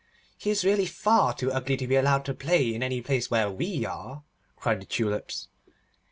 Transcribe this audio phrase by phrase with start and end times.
[0.35, 3.51] 'He is really far too ugly to be allowed to play in any place where
[3.51, 4.23] we are,'
[4.55, 5.47] cried the Tulips.